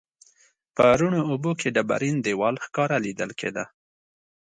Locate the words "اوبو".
1.31-1.51